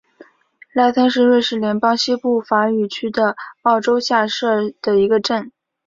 [0.73, 5.51] 莱森是瑞士联邦西部法语区的沃州下设的一个镇。